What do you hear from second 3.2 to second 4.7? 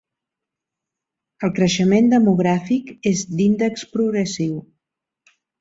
d'índex progressiu.